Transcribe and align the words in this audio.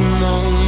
No. 0.00 0.59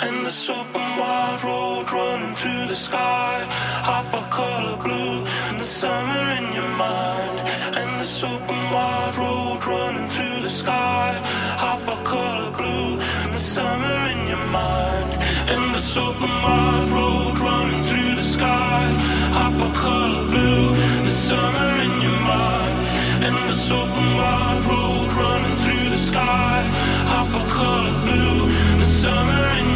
And 0.00 0.24
the 0.24 0.30
super 0.30 0.78
wide 0.78 1.40
road 1.44 1.92
running 1.92 2.34
through 2.34 2.66
the 2.68 2.74
sky. 2.74 3.44
Hop 3.84 4.08
a 4.14 4.24
color 4.30 4.76
blue, 4.82 5.20
the 5.52 5.68
summer 5.80 6.24
in 6.38 6.54
your 6.54 6.70
mind. 6.76 7.38
And 7.76 8.00
the 8.00 8.04
super 8.04 8.58
wide 8.72 9.16
road 9.18 9.60
running 9.66 10.08
through 10.08 10.40
the 10.40 10.48
sky. 10.48 11.20
Hop 11.60 11.82
a 11.82 12.02
color 12.02 12.50
blue, 12.56 12.96
the 13.28 13.42
summer 13.54 13.98
in 14.12 14.28
your 14.28 14.44
mind. 14.48 15.12
And 15.52 15.74
the 15.74 15.80
super 15.80 16.30
wide 16.44 16.88
road 16.88 17.38
running 17.38 17.82
through 17.82 18.14
the 18.16 18.22
sky. 18.22 18.84
Hop 19.36 19.52
a 19.52 19.70
color 19.76 20.24
blue, 20.32 20.72
the 21.04 21.10
summer 21.10 21.70
in 21.84 22.00
your 22.00 22.18
mind. 22.24 22.78
And 23.20 23.36
the 23.50 23.52
super 23.52 24.04
wide 24.16 24.64
road 24.64 25.12
running 25.12 25.56
through 25.56 25.90
the 25.90 25.98
sky. 25.98 26.62
Hop 27.12 27.28
a 27.36 27.44
color 27.52 27.96
blue, 28.06 28.37
summer 29.08 29.67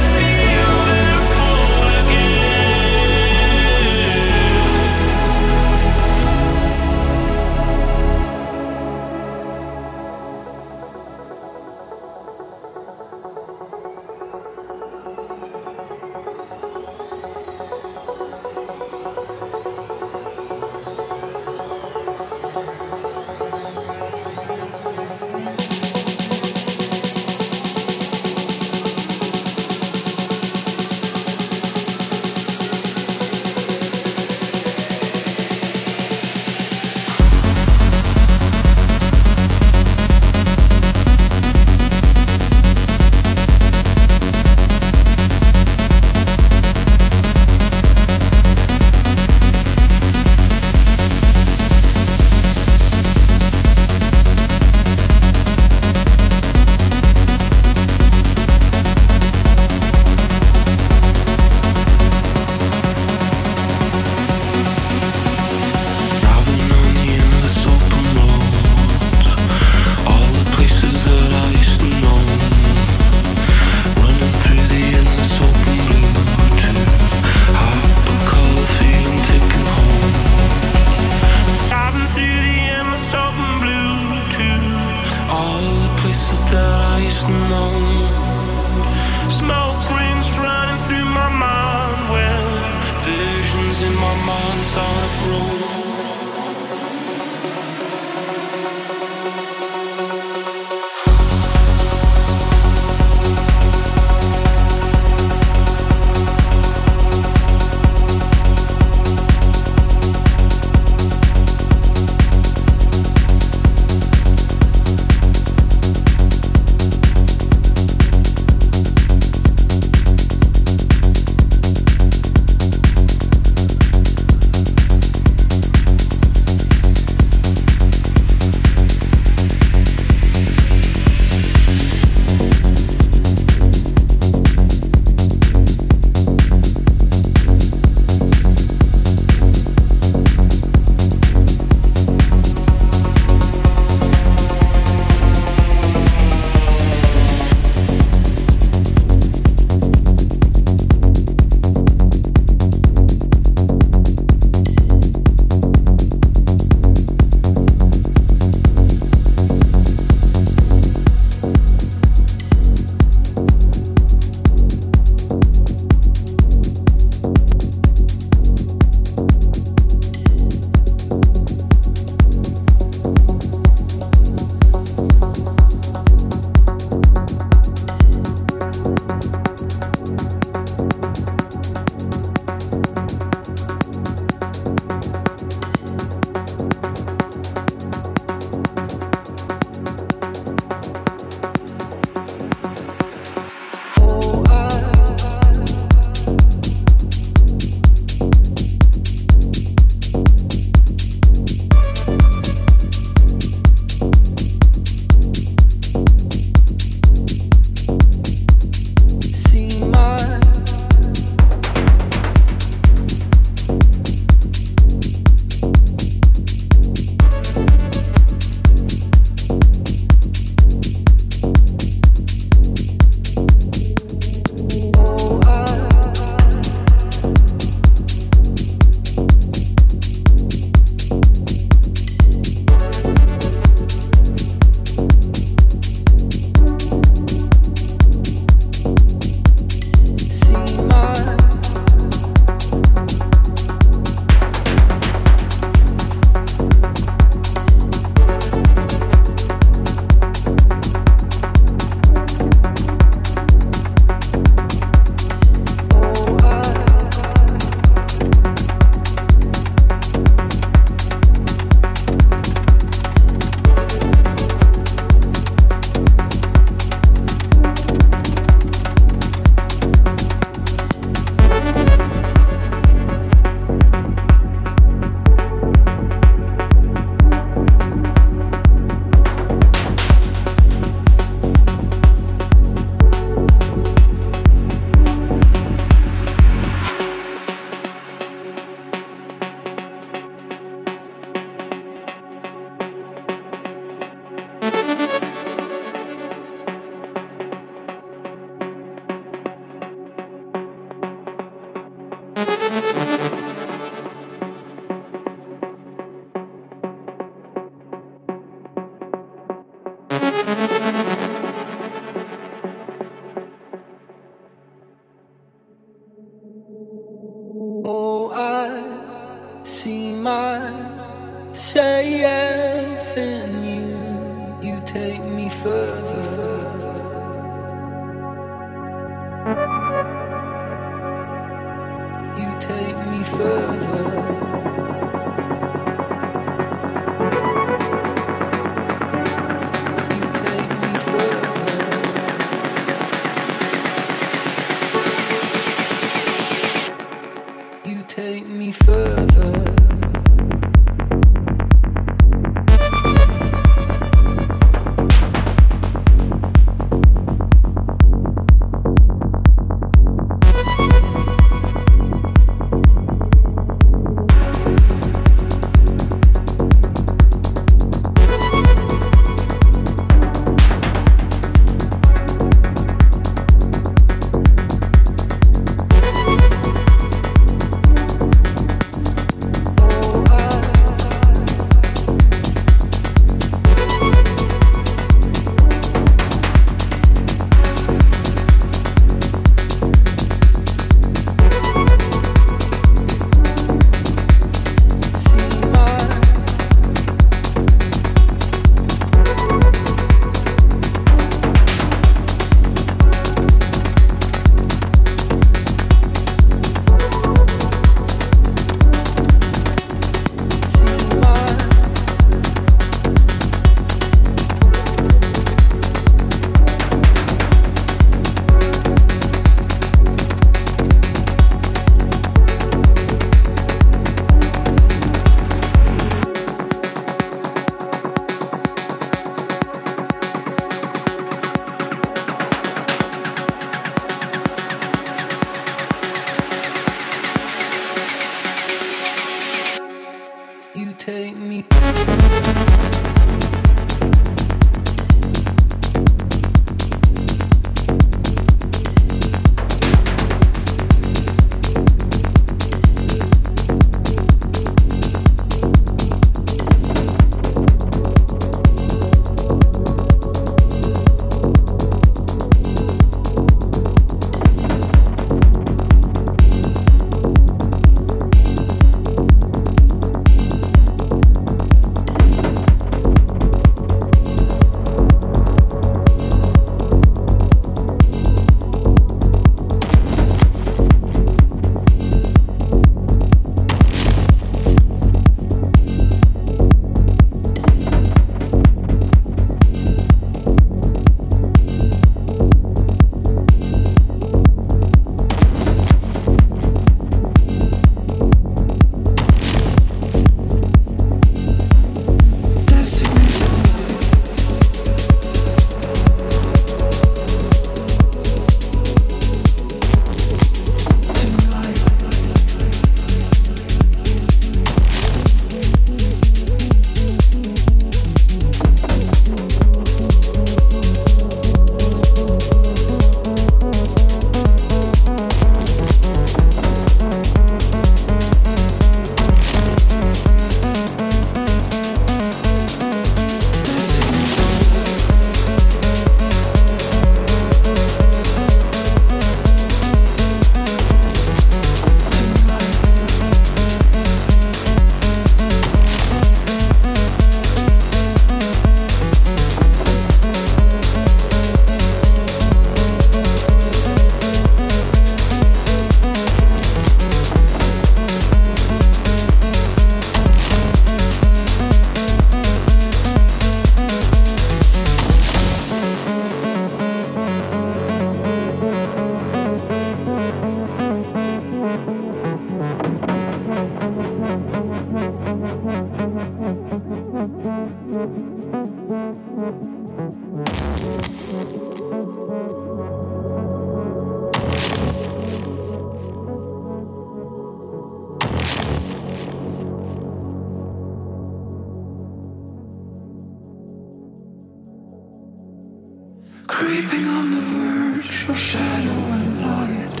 creeping 596.46 597.06
on 597.06 597.30
the 597.30 597.40
verge 597.40 598.28
of 598.28 598.38
shadow 598.38 598.98
and 599.16 599.42
light. 599.42 600.00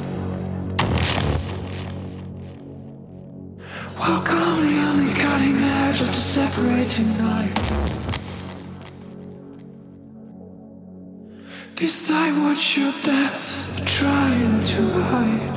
While 3.96 4.22
calmly 4.22 4.78
on 4.78 5.06
the 5.06 5.14
cutting 5.14 5.56
edge 5.58 6.00
of 6.00 6.08
the 6.08 6.14
separating 6.14 7.16
night. 7.18 7.92
Decide 11.76 12.32
what 12.42 12.76
your 12.76 12.92
death's 13.02 13.66
trying 13.98 14.64
to 14.64 14.82
hide. 15.10 15.52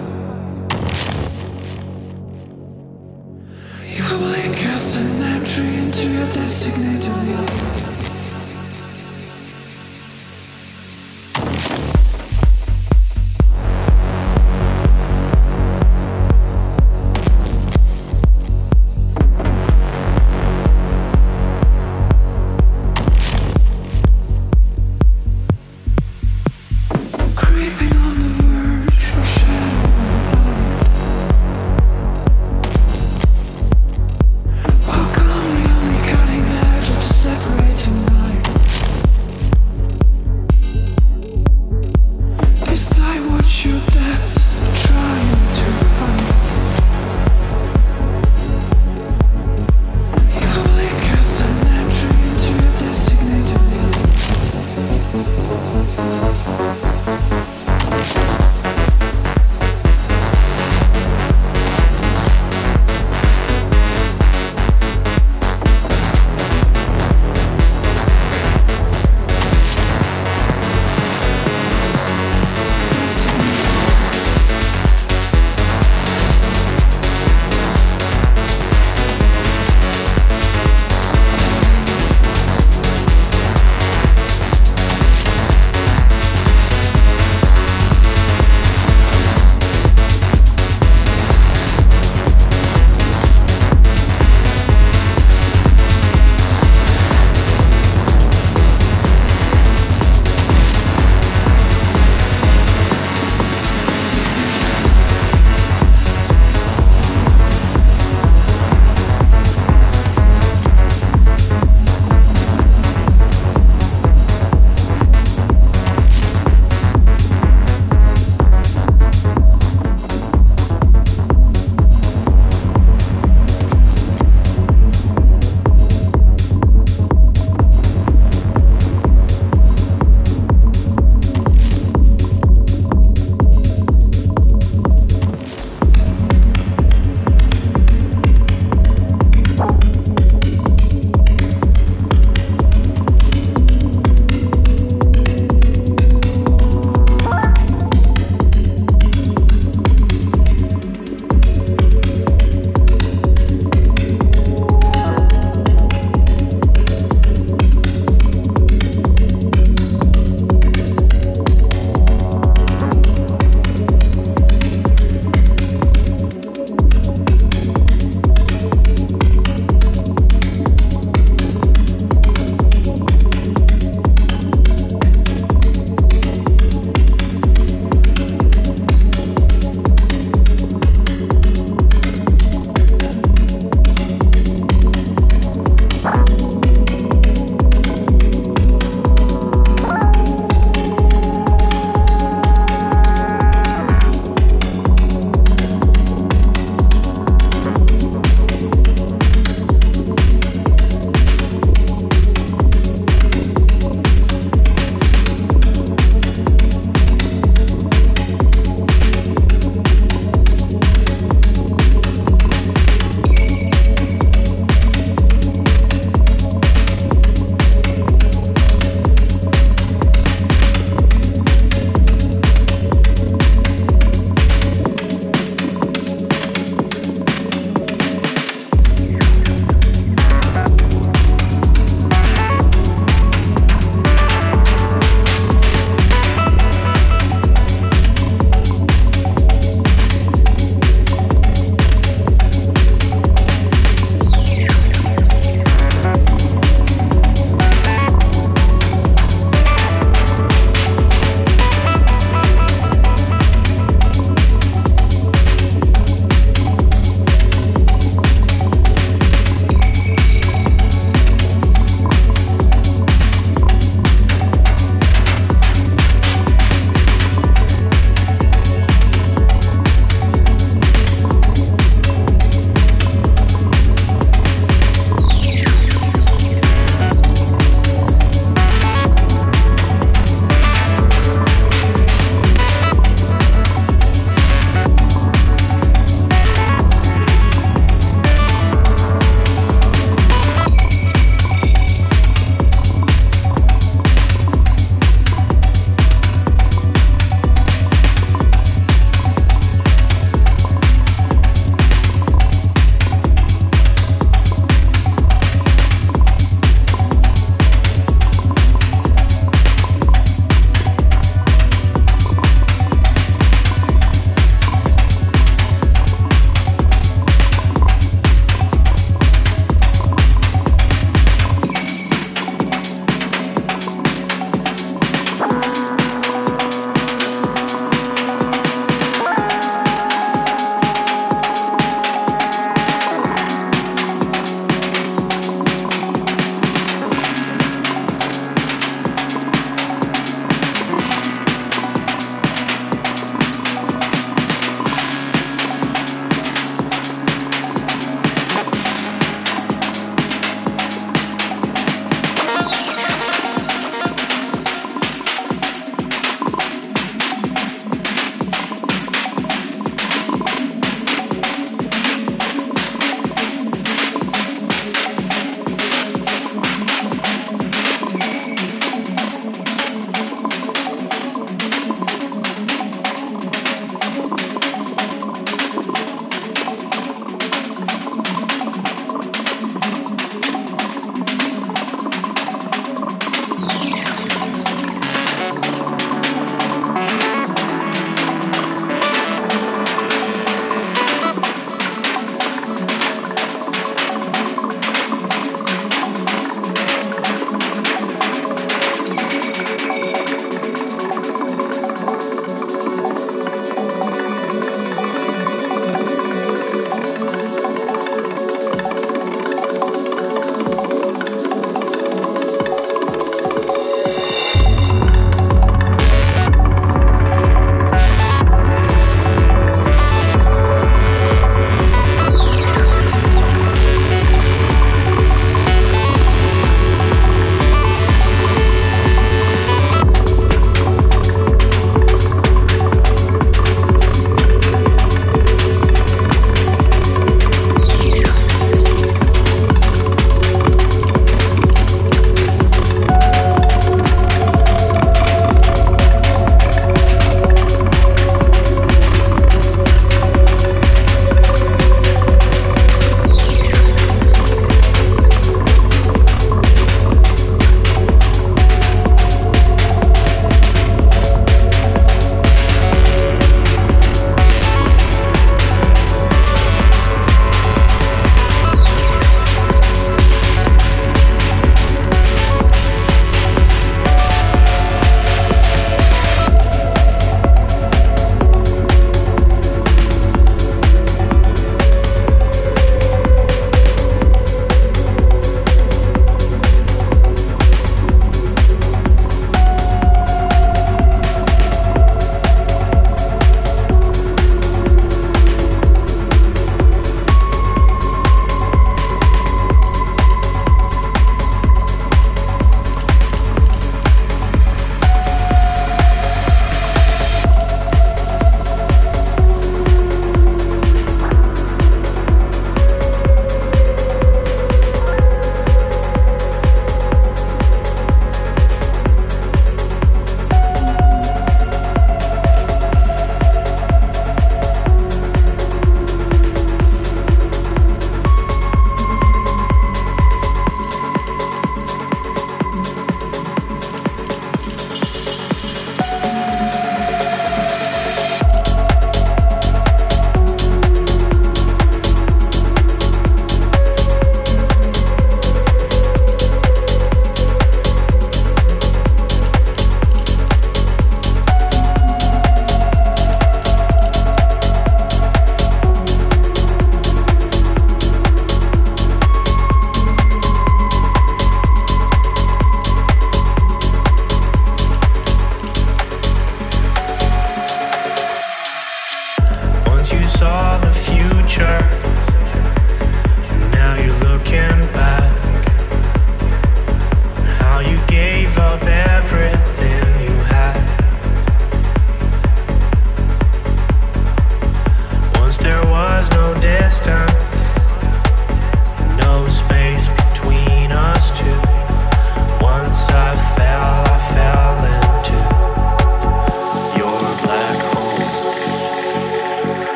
You 3.88 4.03
blink 4.17 4.65
as 4.65 4.95
an 4.95 5.21
entry 5.21 5.75
into 5.75 6.09
your 6.09 6.27
designated 6.27 7.09
life. 7.09 7.74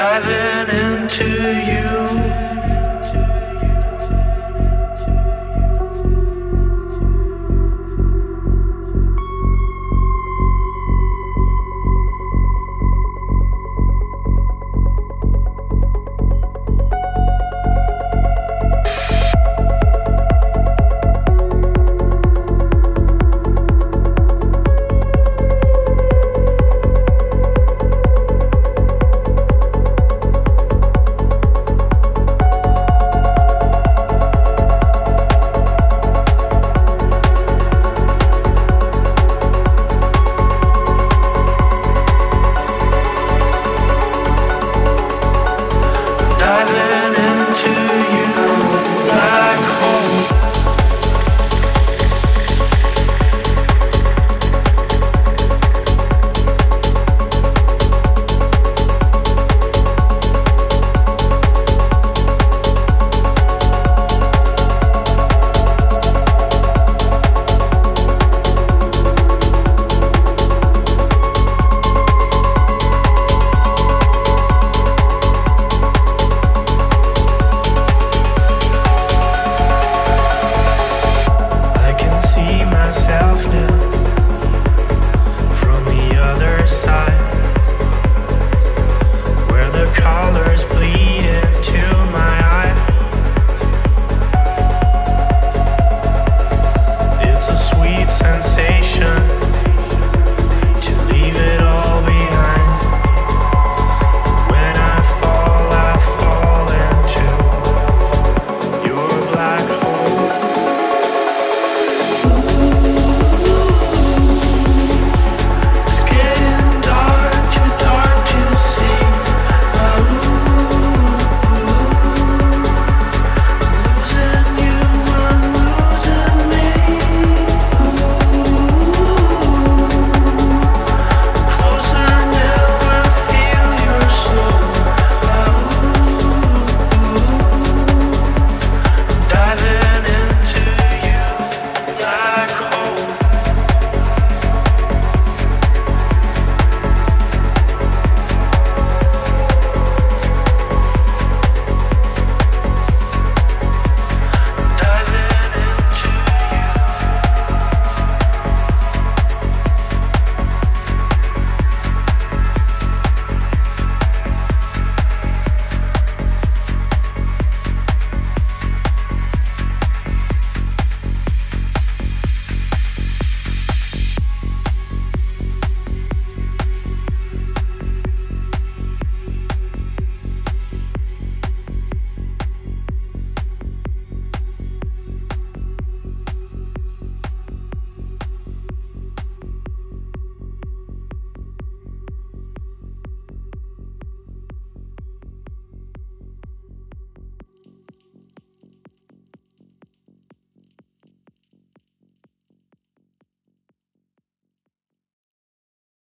Diving 0.00 0.74
into 0.80 1.28
you. 1.70 1.99